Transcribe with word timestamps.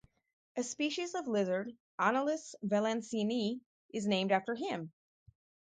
A 0.57 0.63
species 0.63 1.13
of 1.13 1.27
lizard, 1.27 1.71
"Anolis 1.99 2.55
valencienni", 2.65 3.61
is 3.93 4.07
named 4.07 4.31
after 4.31 4.55
him. 4.55 4.91